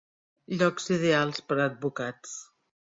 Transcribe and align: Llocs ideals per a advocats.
Llocs 0.61 0.89
ideals 0.97 1.45
per 1.49 1.61
a 1.61 1.63
advocats. 1.71 2.37